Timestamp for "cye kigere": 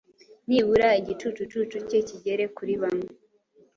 1.89-2.43